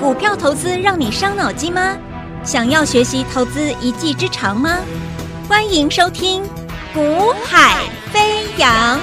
[0.00, 1.96] 股票投资让你伤脑筋吗？
[2.42, 4.78] 想要学习投资一技之长吗？
[5.48, 6.42] 欢迎收听
[6.92, 8.98] 《股海飞扬》。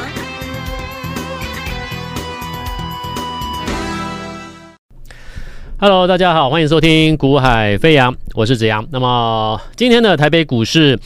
[5.79, 8.85] Hello，大家好，欢迎收听《股海飞扬》，我是子阳。
[8.91, 10.99] 那么今天的台北股市。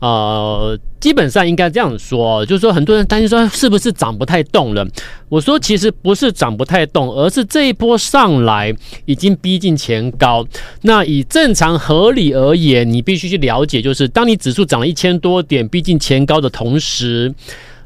[0.00, 4.86] 呃，基本上应该这样说，就是说很多人担心说是不是涨不太动了？
[5.30, 8.74] 我说其实不是涨不太动，而是这一波上来
[9.06, 10.46] 已经逼近前高。
[10.82, 17.32] 那以正常合理而言，你必须去了解，就是当你指数涨了一千多点，逼近前高的同时，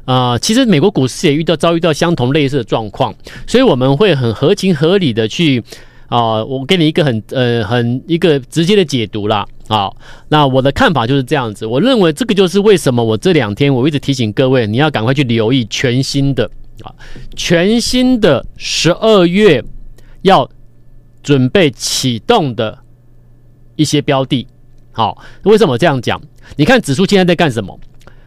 [0.03, 3.15] 啊、其实美国股市也遇到遭遇到相同类似的状况，
[3.47, 5.63] 所以我们会很合情合理的去。
[6.07, 9.45] 啊、我给你一个很呃很一个直接的解读啦。
[9.67, 9.97] 好，
[10.29, 11.65] 那我的看法就是这样子。
[11.65, 16.49] 我认为这个就是为什么我这两天我一直提醒各位，你要赶快去留意全新的
[16.83, 16.93] 啊，
[17.35, 19.63] 全新的十二月
[20.21, 20.47] 要
[21.23, 22.77] 准备启动的
[23.75, 24.45] 一些标的。
[24.91, 26.21] 好，为什么这样讲？
[26.55, 27.79] 你看指数现在在干什么？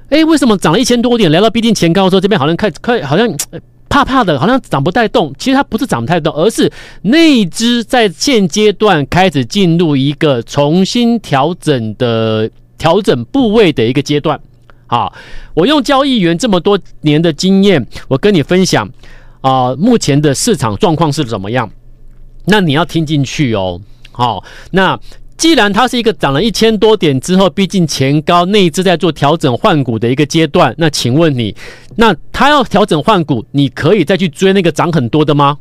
[0.09, 3.29] 哎，为什么涨了一千多点，来到逼近前高的时候，这边好像开开好像。
[3.89, 5.35] 怕怕的，好像涨不太动。
[5.39, 6.71] 其实它不是涨不太动，而是
[7.03, 14.39] 内资在现阶段开始进入一个重新调整的调整部位的一个阶段。
[14.87, 15.13] 好，
[15.55, 18.89] 我用交易员这么多年的经验，我跟你分享
[19.41, 21.71] 啊、目前的市场状况是怎么样？
[22.45, 23.81] 那你要听进去哦。
[24.13, 24.99] 好，那。
[25.39, 31.55] 既然它是一个涨了一千多点之后，逼近前高，内资在做调整换股的一个阶段，那请问你，
[31.95, 35.57] 那它要调整换股，你可以再去追那个涨很多的吗？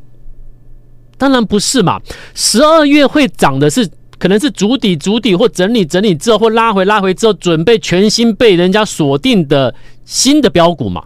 [1.20, 2.02] 当然不是嘛。
[2.34, 9.74] 十二月会涨的是，可能是主底、主底或整理、整理之后，或拉回、拉回之后，准备全新被人家锁定的
[10.06, 11.04] 新的标股嘛。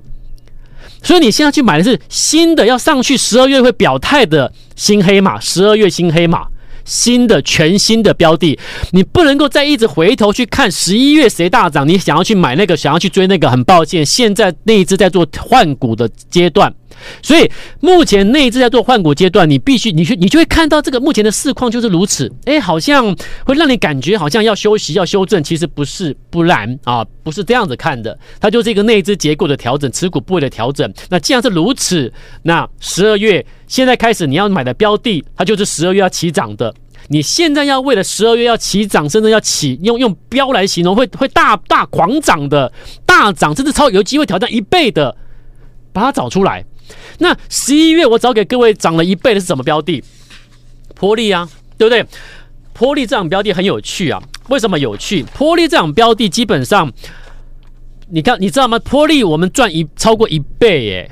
[1.04, 6.48] 所以你现在去买的是新的，要上去十二月会表态的新黑马，十二月新黑马。
[6.86, 8.58] 新的全新的标的，
[8.92, 16.74] 你不能够再一直回头去看十一月谁大涨，你想要去买那个，想要去追那个，很抱歉，现在那一只在做换股的阶段。
[17.22, 22.32] 所以目前内资在做换股阶段，你必须你去你就会看到这个目前的市况就是如此。
[22.46, 23.16] 哎，好像
[23.46, 28.18] 会让你感觉好像要休息要修正，其实不是，不然啊，不是这样子看的。
[28.40, 30.92] 它就是一个内资结构的调整，持股部位的调整。
[31.10, 32.12] 那既然是如此，
[32.44, 36.74] 那十二月现在开始你要买的标的，它就是十二月要起涨的。
[37.08, 42.72] 你现在要为了十二月要起涨，甚至要起用用标来形容，会会大大狂涨的
[43.06, 45.14] 大涨，甚至超有机会挑战一倍的，
[45.92, 46.64] 把它找出来。
[47.22, 50.04] 那十一月我找给各位涨了一倍的是什么标的？
[50.96, 52.04] 波丽啊，对不对？
[52.74, 54.20] 波丽这种标的很有趣啊。
[54.50, 55.22] 为什么有趣？
[55.36, 56.92] 波丽这种标的基本上，
[58.10, 58.80] 你看你知道吗？
[58.80, 61.12] 波丽我们赚一超过一倍耶，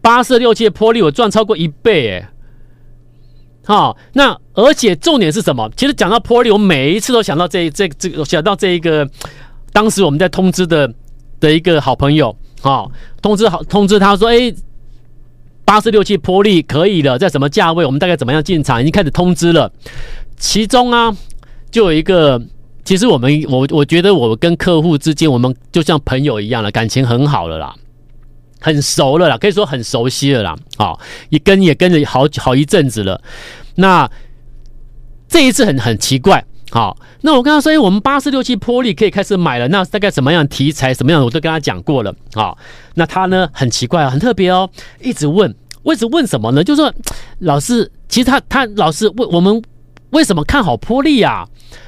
[0.00, 2.28] 八四六七的波丽我赚超过一倍耶。
[3.64, 5.68] 好，那而且重点是什么？
[5.76, 9.08] 其实讲到波丽，我每一次都想到这这这个，想到这一个，
[9.72, 10.94] 当时我们在通知的
[11.40, 12.36] 的一个好朋友。
[12.60, 12.90] 好，
[13.22, 14.52] 通知好，通知他说，哎，
[15.64, 17.84] 八四六七波丽可以了，在什么价位？
[17.86, 18.80] 我们大概怎么样进场？
[18.80, 19.72] 已经开始通知了。
[20.36, 21.16] 其中啊，
[21.70, 22.40] 就有一个，
[22.84, 27.74] 其实我们我我觉得我跟客户之间，我们就像朋友一样了，感情很好了啦，
[28.60, 30.56] 很熟了啦，可以说很熟悉了啦。
[30.76, 33.22] 好，也跟也跟着好好一阵子了。
[33.76, 34.10] 那
[35.28, 36.44] 这一次很很奇怪。
[36.72, 39.66] 好，那我跟他说，哎，我们八四六七波丽可以开始买了。
[39.68, 42.14] 那大概什么样题材，什么样的，我都跟他讲过了。
[42.32, 42.56] 好，
[42.94, 44.70] 那他呢，很奇怪，很特别哦，
[45.02, 46.62] 一直问，为什问什么呢？
[46.62, 46.94] 就是说，
[47.40, 49.60] 老师，其实他他老师问我们
[50.10, 51.44] 为什么看好波丽啊？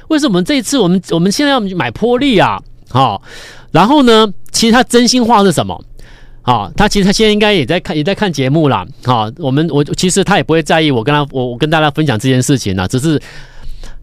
[0.09, 2.61] 为什么这一次我们我们现在要买波丽啊？
[2.89, 3.21] 好，
[3.71, 5.81] 然后呢，其实他真心话是什么？
[6.41, 8.85] 好，他其实他现在应该也在看也在看节目啦。
[9.05, 13.17] 好，我们我其实他也不会在意我跟他我我跟大家分享这件事情呢，只是。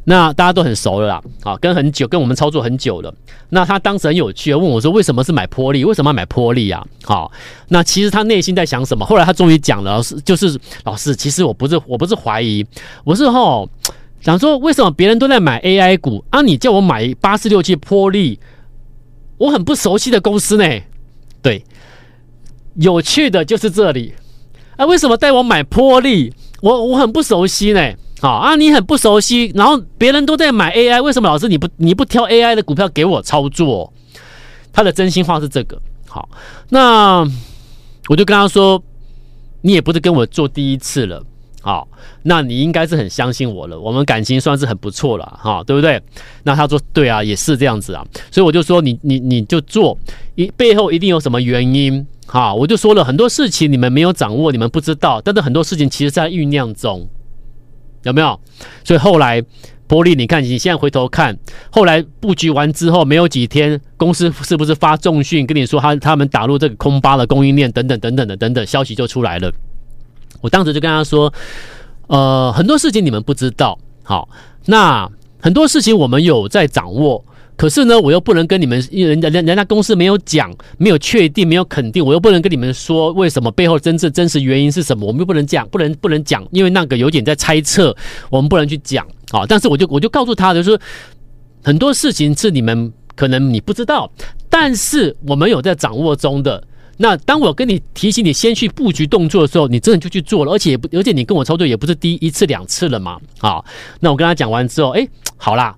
[0.04, 3.14] 那大家都很熟了啦，啊，跟很久跟我们操作很久了。
[3.50, 5.84] 那他当时很有趣，问我说：“为什么是买波利？
[5.84, 7.30] 为什么要买波利啊？”好，
[7.68, 9.04] 那其实他内心在想什么？
[9.04, 12.64] 后来他终于讲了，老师就是老师，其实我不是我不是怀疑，
[13.04, 13.68] 我是吼
[14.20, 16.41] 想说，为什么别人都在买 AI 股啊？
[16.41, 18.38] 你叫我买八四六七波利，
[19.36, 20.64] 我很不熟悉的公司呢。
[21.42, 21.62] 对，
[22.76, 24.14] 有趣的就是这里
[24.76, 26.32] 啊，为什么带我买波利？
[26.62, 27.92] 我我很不熟悉呢。
[28.20, 33.90] 好啊，你很不熟悉，然后别人都在买 AI，为什么老师你不你不挑 AI 的股票给我操作？
[34.72, 35.80] 他的真心话是这个。
[36.06, 36.28] 好，
[36.68, 37.26] 那
[38.08, 38.82] 我就跟他说，
[39.62, 41.24] 你也不是跟我做第一次了，
[41.62, 41.88] 好，
[42.22, 46.02] 那你应该是很相信我了，我们感情算是很不错了，哈，对不对？
[46.42, 49.96] 那他说对啊，也是这样子啊，所以我就说你你你就做，
[50.34, 57.08] 一背后一定有什么原因，好，我就说了很多事情你们没有掌握，你们不知道，但是很多事情其实在酝酿中。
[58.02, 58.38] 有没有？
[58.84, 59.41] 所以后来
[59.88, 61.36] 玻璃，你看你现在回头看，
[61.70, 69.52] 后来布局完之后没有几天，公司是不是发重讯跟你说他他们打入这个空巴的供应链等等等等的等等消息就出来了？
[70.41, 71.32] 我当时就跟他说，
[72.06, 74.28] 呃，很多事情你们不知道，好，
[74.66, 75.10] 那
[75.41, 77.24] 很多事情我们有在掌握。
[77.60, 87.95] 可是呢，我又不能跟你们，因为人家人人家公司没有讲，没有确定，没有肯定，我又不能跟你们说为什么背后真正真实原因是什么，我们又不能讲，不能不能讲，因为那个有点在猜测，
[88.30, 89.45] 我们不能去讲啊。
[89.47, 90.80] 但是我就我就告诉他，就是
[91.62, 94.10] 很多事情是你们可能你不知道，
[94.48, 96.65] 但是我们有在掌握中的。
[96.97, 103.18] 那当我跟你提醒你先去布局动作的时候，你真的就去做了，而且也不而且你跟我操作也不是第一次两次了嘛。
[103.41, 103.63] 啊，
[104.01, 105.06] 那我跟他讲完之后，哎，
[105.36, 105.77] 好啦，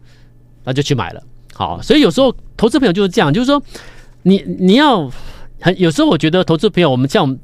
[0.63, 1.21] 那就去买了。
[1.55, 3.63] 好，所以有时候投资朋友就是这样，就是说
[4.23, 5.11] 你，你要
[5.61, 7.39] 很有时候，我觉得投资朋友我们这样，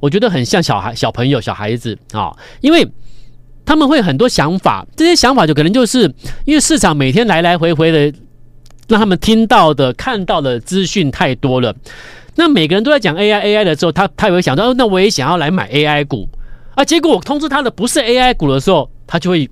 [0.00, 2.86] 我觉得很像小孩、小朋友、小孩子啊，因为
[3.64, 6.12] 他们会很多想法，这些想法就可能就是
[6.44, 8.18] 因为市场每天来来回回的，
[8.88, 11.74] 让他们听到的、看到的资讯太多了。
[12.34, 16.28] 那每个人都在讲 AI AI 的时候，他他也会想到，哦，那我也想要来买 AI 股
[16.74, 16.84] 啊。
[16.84, 19.48] 结果我通知他的不是 AI 股的时候，他就会。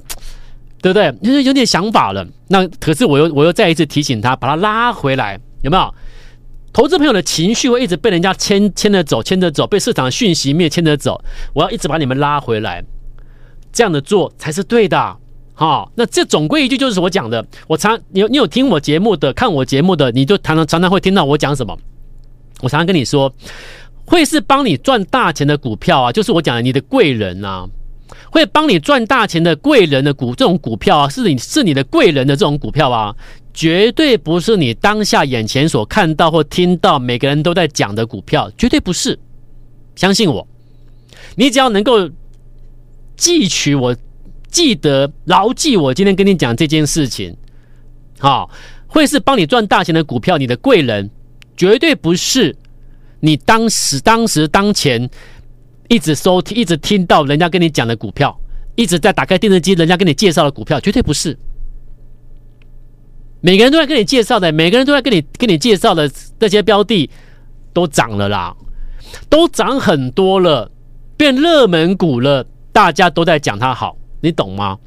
[0.83, 1.13] 对不对？
[1.23, 2.27] 就是有点想法了。
[2.49, 5.95] 那可是我又我又再一次提醒他，把他拉回来，有没有？
[6.73, 11.21] 投资朋友的情绪会一直被人家牵牵着走，牵着走，被市场讯息面牵着走。
[11.53, 12.85] 我要一直把你们拉回来，
[13.73, 15.17] 这样的做才是对的。
[15.53, 17.45] 好，那这总归一句就是我讲的。
[17.67, 21.77] 我常你有你有听我节目的，看我节目的，你就常常常常会听到我讲什么。
[22.63, 23.35] 我常常跟你说，
[24.07, 27.69] 会是帮你赚大钱的股票啊，就是我讲的你的贵人啊。
[28.31, 33.15] 会帮你赚大钱的贵人的股，这种股票啊，是你是你的贵人的这种股票啊，
[33.53, 39.19] 绝对不是你当下眼前所看到或听到每个人都在讲的股票，绝对不是。
[39.97, 40.47] 相信我，
[41.37, 42.09] 你只要能够
[43.17, 43.95] 记取我，
[44.51, 47.37] 记得牢记我今天跟你讲这件事情，
[48.19, 48.51] 好，
[48.87, 51.11] 会是帮你赚大钱的股票，你的贵人
[51.57, 52.57] 绝对不是
[53.21, 55.09] 你当时当时当前。
[55.91, 58.41] 一直收听，一直听到人家跟你讲的股票，
[58.77, 61.37] 一直在打开电视机，人家跟你介绍的股票，绝对不是。
[63.41, 66.09] 每个人都在跟你介绍的，每个人都在跟你跟你介绍的
[66.39, 67.11] 这些标的
[67.73, 68.55] 都涨了啦，
[69.29, 70.71] 都涨很多了，
[71.17, 74.79] 变热门股了，大家都在讲它好，你懂吗？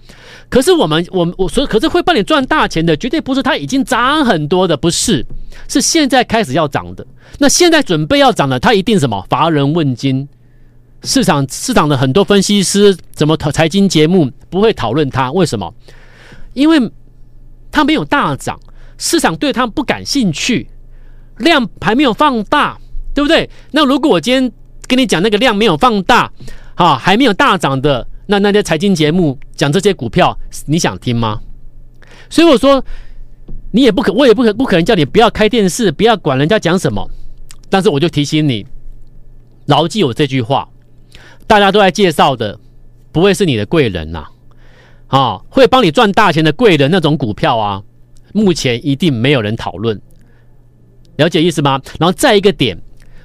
[0.48, 5.26] 可是我们，我我说，可是会帮你赚大钱的，绝对不是它已经涨很多的，不是，
[5.68, 7.06] 是现在开始要涨的。
[7.40, 9.22] 那现在准备要涨的，它一定什么？
[9.30, 10.26] 乏人问津。
[11.04, 15.32] 市场市场的很多分析师，怎么财经节目不会讨论它？
[15.32, 15.74] 为什么？
[16.54, 16.92] 因为
[17.72, 18.60] 它没有大涨，
[18.98, 20.68] 市场对它不感兴趣，
[21.38, 22.78] 量还没有放大，
[23.14, 23.50] 对不对？
[23.72, 24.52] 那如果我今天
[24.88, 26.32] 跟你讲那个量没有放大，
[26.76, 31.42] 啊，还没有大涨的，那那些财经节目讲这些股票，你想听吗？
[32.30, 32.84] 所以我说，
[33.72, 37.10] 你也不可，我也不可，不可能叫你不要开电视，不要管人家讲什么。
[37.70, 38.66] 但是我就提醒你，
[39.66, 40.70] 牢记我这句话。
[41.48, 42.60] 大家都在介绍的，
[43.12, 44.25] 不会是你的贵人呐，
[45.07, 47.81] 啊，会帮你赚大钱的贵人那种股票啊，
[48.34, 50.00] 目前一定没有人讨论，
[51.18, 51.81] 了解意思吗？
[52.00, 52.78] 然后再一个点，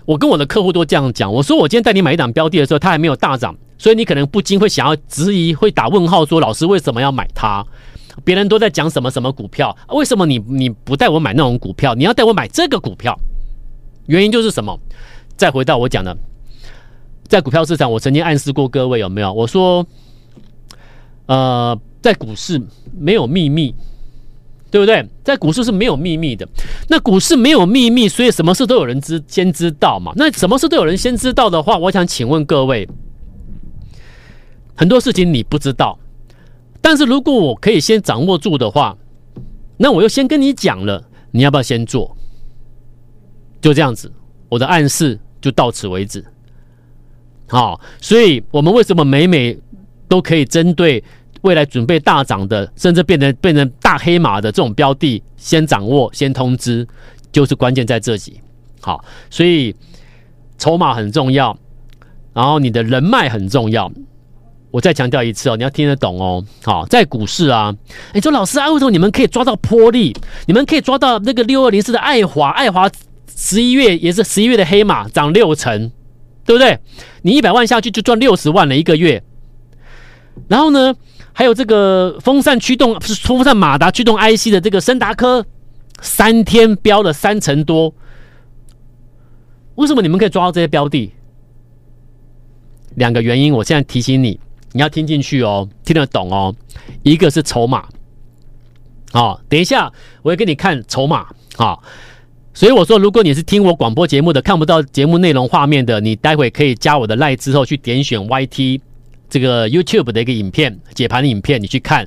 [0.04, 7.64] 我跟我的客户都这样讲，我说我今天带你买一档标的的时候，它还没有大涨，所以你可能不禁会想要质疑，会打问号，说老师为什么要买它？
[8.24, 11.94] 别人都在讲什么什么股票，为什么你你不带我买那种股票？
[11.94, 13.16] 你要带我买这个股票？
[14.06, 14.76] 原因就是什么？
[15.36, 16.16] 再回到我讲的。
[17.28, 19.30] 在股票市场，我曾经暗示过各位有没有？
[19.30, 19.86] 我说，
[21.26, 22.60] 呃，在股市
[22.98, 23.74] 没有秘密，
[24.70, 25.06] 对不对？
[25.22, 26.48] 在股市是没有秘密的。
[26.88, 30.12] 那股市没有秘密，所以什么事都有人知先知道嘛。
[30.16, 32.88] 那什么事都有人先知道的话，我想请问各位，
[34.74, 35.98] 很多事情你不知道，
[36.80, 38.96] 但是如果我可以先掌握住的话，
[39.76, 42.16] 那我又先跟你讲了，你要不要先做？
[43.60, 44.10] 就这样子，
[44.48, 46.24] 我的暗示就到此为止。
[47.48, 49.58] 好，所以我们为什么每每
[50.06, 51.02] 都可以针对
[51.40, 56.86] 未来准备大涨的，甚至变成变成大黑马的这种标的，先掌握、先通知，
[57.32, 58.40] 就是关键在这里。
[58.80, 59.74] 好，所以
[60.58, 61.56] 筹码很重要，
[62.34, 63.90] 然后你的人脉很重要。
[64.70, 66.44] 我再强调一次哦，你要听得懂哦。
[66.62, 67.74] 好，在股市啊，
[68.12, 70.14] 你说老师啊，为什么你们可以抓到波莉？
[70.46, 72.90] 你们可以抓到那个六二零四的爱华，爱华
[73.34, 75.90] 十一月也是十一月的黑马，涨六成。
[76.48, 76.80] 对不对？
[77.20, 79.22] 你一百万下去就赚六十万了一个月，
[80.48, 80.94] 然后呢，
[81.34, 85.44] 还有这个风扇驱动不是风扇马达驱动 IC 的这个升达科，
[86.00, 87.94] 三天飙了三成多。
[89.74, 91.12] 为什么你们可以抓到这些标的？
[92.94, 94.40] 两个原因，我现在提醒你，
[94.72, 96.56] 你要听进去哦，听得懂哦。
[97.02, 97.86] 一个是筹码，
[99.12, 101.26] 好、哦，等一下我会给你看筹码，
[101.56, 101.82] 好、哦。
[102.58, 108.80] 所以我说，如果你是听我广播节目的，看不到节目内容画面的，你待会可以加我的赖之后去点选 YT
[109.30, 112.04] 这个 YouTube 的一个影片解盘的影片，你去看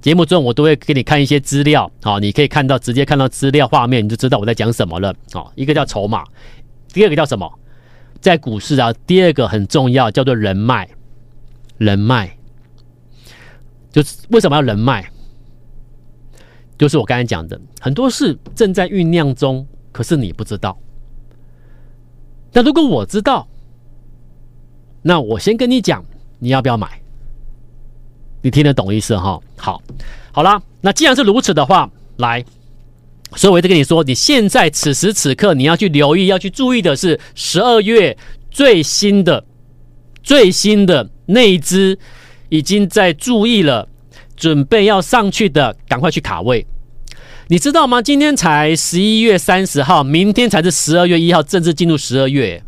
[0.00, 5.14] 节目中我都会给你看一些资料，好，你可以看到直接看到资料画面，你就知道我在讲什么了。
[5.30, 6.24] 好，一个叫筹码，
[6.92, 7.48] 第二个叫什么？
[8.20, 10.88] 在股市啊，第二个很重要，叫做人脉。
[11.78, 12.36] 人脉
[13.92, 15.04] 就是为什么要人脉？
[16.76, 19.64] 就是我刚才讲的，很多事正在酝酿中。
[19.92, 20.76] 可是你不知道，
[22.52, 23.46] 那如果我知道，
[25.02, 26.04] 那我先跟你讲，
[26.38, 26.88] 你要不要买？
[28.40, 29.38] 你听得懂意思哈？
[29.56, 29.80] 好，
[30.32, 32.44] 好了，那既然是如此的话，来，
[33.36, 38.16] 所以我一直跟你说，你现在此时此刻你要去留意、要去注意的是十二月
[38.50, 39.44] 最新的、
[40.22, 41.98] 最新的那一支
[42.48, 43.88] 已经在注意了，
[44.34, 46.66] 准备要上去的，赶快去卡位。
[47.48, 48.00] 你知道吗？
[48.00, 52.62] 今天才十一月三十号，明天才是十二月一号，正式进入十二月。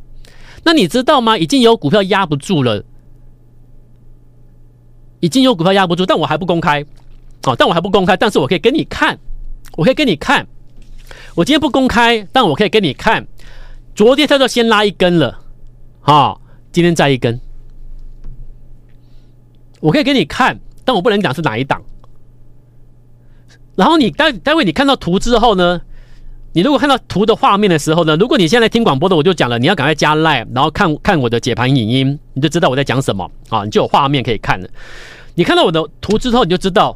[0.65, 1.39] 那你知道吗？
[1.39, 2.85] 已经有股票压不住了，
[5.21, 6.85] 已经有股票压不住，但我还不公开。
[7.45, 9.19] 哦，但我还不公开，但是我可以给你看，
[9.77, 10.47] 我可以给你看。
[11.35, 13.27] 我今天不公开，但我可以给你看。
[13.95, 15.39] 昨天他就先拉一根了，
[16.01, 16.37] 啊，
[16.73, 17.41] 今天再一根，
[19.81, 21.83] 我可以给你看，但我不能讲是哪一档。
[23.77, 25.81] 然后你待待会你看到图之后呢，
[26.53, 34.69] 你如果看到图的画面的时候呢，如果你现在听广播的，我就讲了，你要赶快加 Line，然后看看我的解盘影音，你就知道我在讲什么啊，你就有画面可以看了。
[35.35, 36.95] 你看到我的图之后，你就知道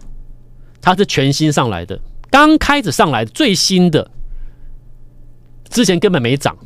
[0.80, 1.99] 它是全新上来的，
[2.30, 4.08] 刚开始上来的最新的，
[5.68, 6.56] 之前根本没涨，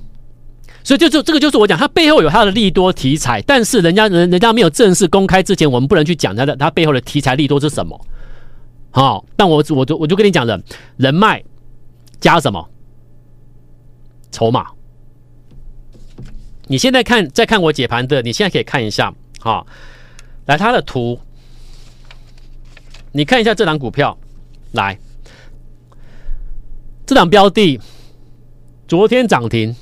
[0.85, 7.99] 所以就就这个就是我讲，它背后有它的利多题材，但是人家人人家没有正式公开之前，我们不能去讲它的它背后的题材利多是什么。
[8.93, 10.63] 好、哦，但我我就我就跟你讲了，
[10.97, 11.43] 人脉
[12.21, 12.69] 加什么
[14.31, 14.67] 筹码？
[16.69, 19.67] 你现在看再看我解盘的，你现在可以看一下，好、哦，
[20.47, 21.19] 来它的图，
[23.13, 24.17] 你看一下这档股票，
[24.73, 24.99] 来，
[27.05, 27.81] 这档标的
[28.87, 29.75] 昨天涨停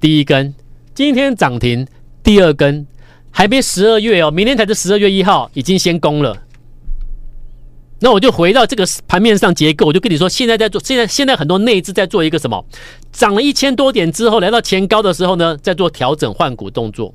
[0.00, 0.54] 第一根，
[0.94, 1.86] 今天涨停
[2.22, 2.86] 第二根，
[3.30, 6.36] 还没十二月哦，明天才是十二月一号，已经先攻了。
[8.00, 12.64] 那我就回到这个盘面上结构，我就跟你说，现在在做，现在现在很多内资在做一个什么？
[13.12, 17.14] 涨了一千多点之后，来到前高的时候呢，在做调整换股动作。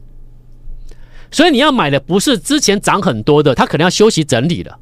[1.32, 4.78] 所以你要买的不是之前涨很多的，它可能要休息整理了。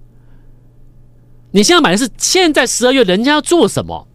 [1.52, 4.08] 你现在买的是现在十二月人家要做什么？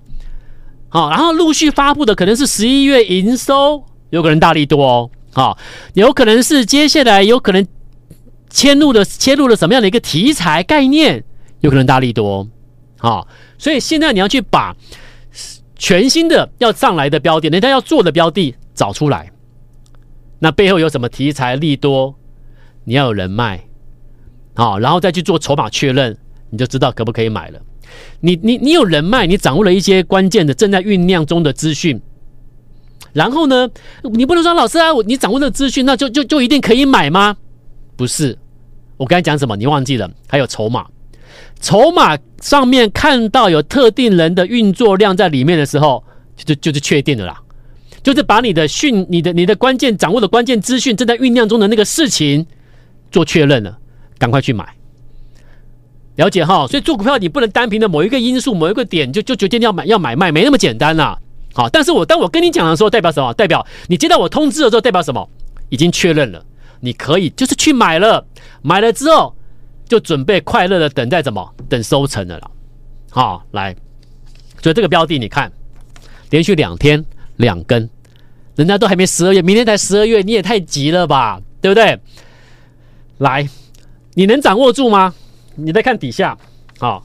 [0.90, 5.56] 好，然后陆续发布的可能是十一月营收，有可能大利多哦，好，
[5.94, 7.66] 有可能是接下来有可能
[8.50, 11.24] 切入的切入了什么样的一个题材概念。
[11.60, 12.46] 有可能大利多，
[12.98, 13.26] 啊，
[13.58, 14.76] 所以现在你要去把
[15.76, 19.30] 全新的要上来的标的，人家要做的标的找出来，
[20.38, 22.14] 那背后有什么题材利多，
[22.84, 23.60] 你要有人脉，
[24.54, 26.16] 好，然后再去做筹码确认，
[26.50, 27.60] 你就知道可不可以买了。
[28.20, 32.00] 你你你有人脉，你掌握了一些关键的正在酝酿中的资讯，
[33.12, 33.68] 然后呢，
[34.12, 37.36] 你不能说老师啊，你掌握的资讯，那就就就一定可以买吗？
[37.96, 38.38] 不是，
[38.96, 39.56] 我刚才讲什么？
[39.56, 40.08] 你忘记了？
[40.28, 40.86] 还有筹码。
[41.60, 46.04] 筹码上面看到有特定人的运作量在里面的时候，
[46.36, 47.36] 就就就是确定的啦，
[48.02, 52.46] 就是把你的讯、你的你的关键掌握的关键资讯正在酝酿中的那个事情
[53.10, 53.76] 做确认了，
[54.18, 54.64] 赶快去买，
[56.14, 56.66] 了解哈。
[56.68, 61.18] 所以做股票你不能单凭的某一个因素、某一个点就就决定要买要买卖，没那么简单啦。
[61.54, 63.34] 好，但是我当我跟你讲的时候，代表什么？
[63.34, 65.28] 代表你接到我通知的时候，代表什么？
[65.70, 66.40] 已经确认了，
[66.78, 68.24] 你可以就是去买了，
[68.62, 69.34] 买了之后。
[69.88, 71.54] 就准备快乐的等待什么？
[71.68, 72.50] 等收成的了。
[73.10, 73.74] 好，来，
[74.62, 75.50] 所以这个标的你看，
[76.30, 77.04] 连续两天
[77.36, 77.88] 两根，
[78.54, 81.98] 人家都还没十二月，明天才十二月，你也太急了吧，对不对？
[83.18, 83.48] 来，
[84.14, 85.14] 你能掌握住吗？
[85.56, 86.36] 你再看底下，
[86.78, 87.04] 好，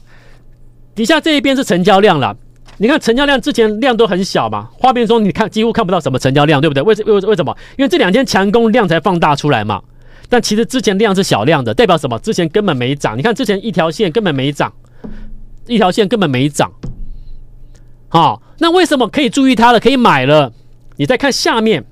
[0.94, 2.36] 底下这一边是成交量了。
[2.76, 6.82] 你看成交量之前量都很小嘛，画面中你看几乎看不到什么成交量，对不对？
[6.82, 7.56] 为为为什么？
[7.78, 9.82] 因为这两天强攻量才放大出来嘛。
[10.28, 12.18] 但其实之前量是小量的，代表什么？
[12.18, 13.16] 之前根本没涨。
[13.16, 14.72] 你看之前一条线根本没涨，
[15.66, 16.72] 一条线根本没涨。
[18.08, 19.80] 好，那为什么可以注意它了？
[19.80, 20.52] 可以买了？
[20.96, 21.84] 你再看下面，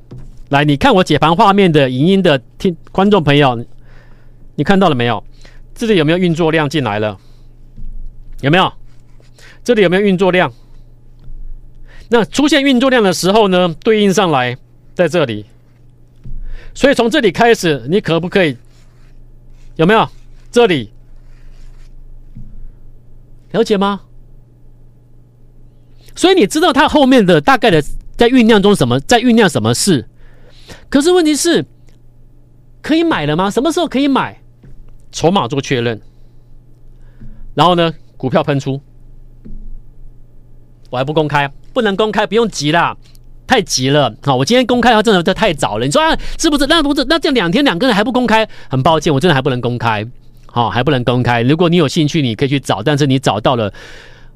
[0.50, 3.64] 来，你看我解盘画面的影音的听观众朋友，
[4.54, 5.22] 你看到了没有？
[5.74, 7.18] 这里有没有运作量进来了？
[8.40, 8.72] 有没有？
[9.64, 10.52] 这里有没有运作量？
[12.08, 13.74] 那出现运作量的时候呢？
[13.82, 14.56] 对应上来
[14.94, 15.46] 在这里。
[16.74, 18.56] 所以从这里开始，你可不可以？
[19.76, 20.08] 有没有
[20.50, 20.92] 这里，
[23.52, 24.02] 了解吗？
[26.14, 27.82] 所以你知道它后面的大概的
[28.16, 30.08] 在酝酿中什么，在酝酿什么事？
[30.88, 31.64] 可是问题是，
[32.82, 33.50] 可以买了吗？
[33.50, 34.40] 什么时候可以买？
[35.10, 36.00] 筹码做确认，
[37.54, 38.80] 然后呢，股票喷出，
[40.90, 42.96] 我还不公开，不能公开，不用急啦，
[43.46, 44.14] 太急了。
[44.22, 45.84] 好，我今天公开的话，真的太早了。
[45.84, 46.66] 你说啊，是不是？
[46.66, 50.06] 那不是，那这两天两个人还不公开，很抱歉，我真的还不能公开。
[50.46, 51.42] 好，还不能公开。
[51.42, 53.72] 如果你有兴趣，你可以去找，但是你找到了，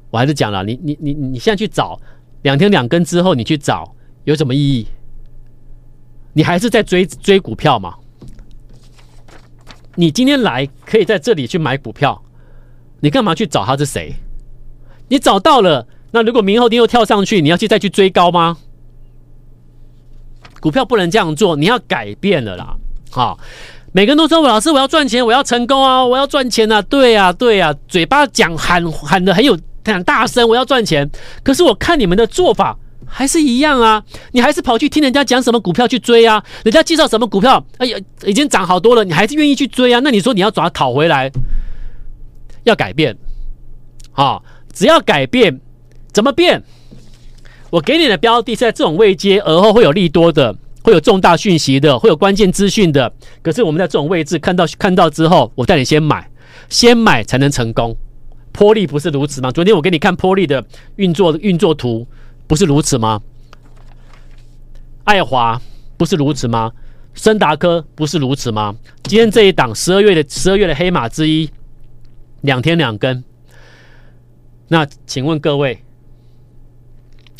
[0.09, 1.99] 我还是讲了，你你你你现在去找，
[2.41, 4.87] 两天两根之后你去找，有什么意义？
[6.33, 7.95] 你还是在追追股票嘛？
[9.95, 12.21] 你今天来可以在这里去买股票，
[12.99, 14.13] 你干嘛去找他是谁？
[15.07, 18.57] 你找到了，那如果明后天又跳上去，你要去再去追高吗？
[20.67, 22.75] 股票不能这样做，你要改变了啦。
[23.09, 23.39] 好，
[23.93, 31.09] 每个人都说我老师我要赚钱，我要成功啊，我要赚钱啊，对呀对呀，嘴巴讲喊喊的很有很大声，我要赚钱，
[31.41, 32.77] 可是我看你们的做法。
[33.05, 36.43] 还是一样啊，你还是跑去听人家讲什么股票去追啊？
[36.65, 40.01] 人家介绍什么股票，哎呀，已经涨好多了，你还是愿意去追啊？
[40.03, 41.31] 那你说你要怎么讨回来，
[42.65, 43.15] 要改变，
[44.11, 44.41] 啊，
[44.73, 45.61] 只要改变，
[46.11, 46.61] 怎么变？
[47.69, 53.13] 我给你的标的是在这种位阶，而后会有利多的，会有重大讯息的，会有关键资讯的。
[53.41, 56.29] 可是我们在这种位置看到看到之后，我带你先买，
[56.69, 57.95] 先买才能成功。
[58.51, 59.51] 波利不是如此吗？
[59.51, 62.07] 昨天我给你看波利的运作运作图。
[62.47, 63.21] 不是如此吗？
[65.03, 65.61] 爱华
[65.97, 66.71] 不是如此吗？
[67.13, 68.73] 森达科不是如此吗？
[69.03, 71.49] 今天这一档十二月的十二月的黑马之一，
[72.39, 73.21] 两天两根。
[74.69, 75.77] 那请问各位，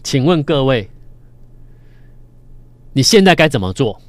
[0.08, 0.90] 请问各位，
[2.94, 4.00] 你现在该怎么做？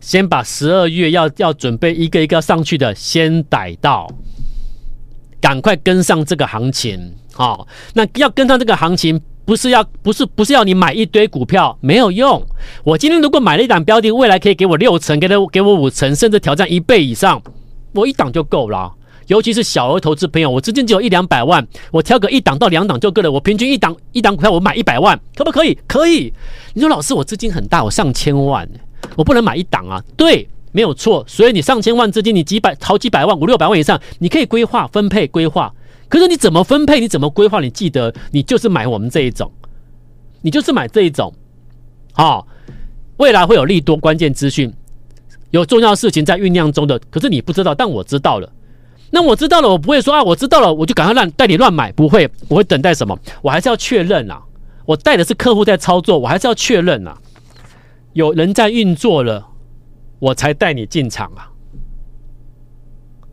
[0.00, 4.10] 先把十二月要要准备一个一个上去的先逮到，
[5.42, 7.14] 赶快跟上这个行情。
[7.34, 12.42] 好，那要跟上这个行情，不是要不是不是要你买一堆股票没有用。
[12.82, 17.42] 我今天如果买了一档标的，未来可以给我六成，给他给我五成，甚至挑战一倍以上，
[17.92, 18.90] 我一档就够了。
[19.28, 23.30] 尤其是小额投资朋友，我资金只有一两百万，我挑个一档到两档就够了。
[23.30, 25.78] 我平均一档一档股票我买一百万，可不可以？
[25.86, 26.32] 可以。
[26.74, 28.68] 你说老师，我资金很大，我上千万，
[29.16, 30.02] 我不能买一档啊？
[30.16, 31.24] 对，没有错。
[31.26, 35.72] 所以你上千万资金，你几百好几百万，五六百万以上，你可以规划分配规划。
[36.08, 37.00] 可是你怎么分配？
[37.00, 37.60] 你怎么规划？
[37.60, 39.50] 你记得，你就是买我们这一种，
[40.42, 41.32] 你就是买这一种，
[42.12, 42.46] 好，
[43.16, 44.72] 未来会有利多关键资讯，
[45.50, 47.00] 有重要事情在酝酿中的。
[47.10, 48.52] 可是你不知道，但我知道了。
[49.14, 53.16] 那我知道了，我不会说啊，我知道了，我就赶快让带你乱买，不会，我会等待什么？
[53.42, 54.42] 我还是要确认啊。
[54.86, 57.16] 我带的是客户在操作，我还是要确认啊。
[58.12, 59.46] 有人在运作了，
[60.18, 61.48] 我才带你进场啊。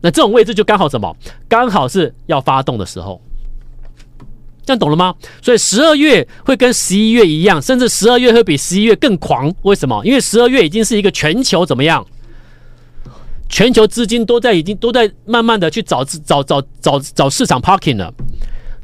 [0.00, 1.16] 那这种位置就刚好什么？
[1.48, 3.20] 刚好是要发动的时候，
[4.64, 5.12] 这样懂了吗？
[5.42, 9.52] 所以十二月会跟十一月一样，甚至十二月会比十一月更狂。
[9.62, 10.00] 为什么？
[10.06, 12.06] 因为十二月已经是一个全球怎么样？
[13.52, 18.12] 全球资金都在已经都在慢慢的去找找找找找市场 parking 了。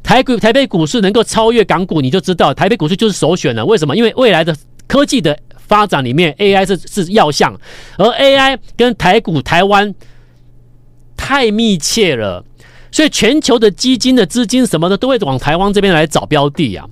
[0.01, 3.65] 台股台北股市能够超越港股，你就知道台北股市就是首选了。
[3.65, 3.97] 为什么？
[3.97, 4.55] 因为未来的
[4.87, 7.53] 科技的发展里面，AI 是是要项，
[7.97, 9.93] 而 AI 跟台股台湾。
[11.21, 12.43] 太密切了，
[12.89, 16.83] 所以全球的基金的资金什么的都会往台湾这边来找标的呀，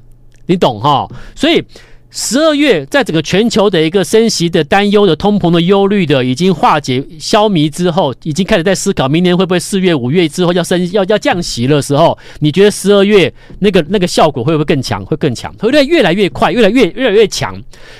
[0.47, 1.07] 你懂哈？
[1.33, 1.63] 所以
[2.09, 15.05] 十二月在整个全球的一个升息的担忧的通膨的忧虑的已经化解消弭之后，已经开始在思考明年会不会四月五月之后要升要要降息的时候，你觉得十二月那个那个效果会不会更强？
[15.05, 15.51] 会更强？
[15.55, 16.51] 会不会越来越快？
[16.51, 17.53] 越来越越来越强？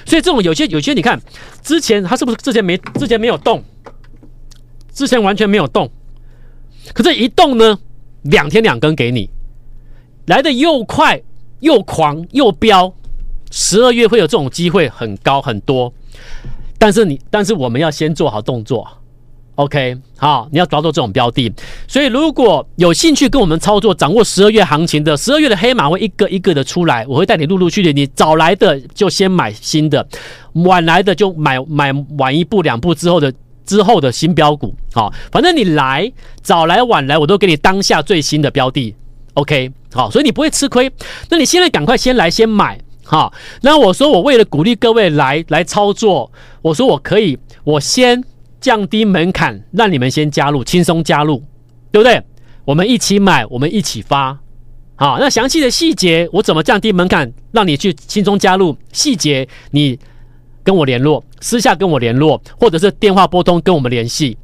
[0.06, 1.20] 所以这种有些有些你看
[1.62, 3.62] 之前它是不是之前没之前没有动，
[4.94, 5.92] 之前完全没有动。
[6.94, 7.78] 可这一动呢，
[8.24, 9.30] 两天两根给你，
[10.28, 11.22] 来的又快
[11.60, 12.94] 又狂又飙，
[13.52, 15.94] 十二月会有这种机会很高很多，
[16.78, 18.88] 但是你但是我们要先做好动作
[19.56, 21.52] ，OK 好，你要抓住这种标的，
[21.88, 30.08] 所以如果有兴趣跟我们操作，掌握十二月行情的，十二月的黑马会一个一个的出来，我会带你陆陆续续，你早来的就先买新的，
[30.54, 33.34] 晚来的就买买晚一步两步之后的。
[33.68, 36.10] 之后的新标股，好，反正你来
[36.42, 38.96] 早来晚来，我都给你当下最新的标的
[39.34, 40.90] ，OK，好，所以你不会吃亏。
[41.30, 48.24] 那你现在赶快先来先买，好，那我说我为了鼓励各位来来操作，我说我可以，我先
[48.62, 51.42] 降低门槛，让你们先加入，轻松加入，
[51.92, 52.22] 对不对？
[52.66, 54.38] 我们一起买，我们一起发，
[54.96, 58.78] 好，那详细的细节我怎么降低门槛，让你去轻松加入？
[58.92, 59.98] 细节你。
[60.68, 64.38] 跟我联络，私下跟我联络，或者是电话拨通跟我们联系。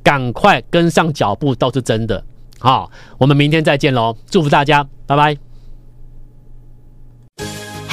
[0.00, 2.24] 赶快跟上脚步都是真的。
[2.60, 4.16] 好，我们明天再见喽！
[4.30, 5.51] 祝福大家，拜拜。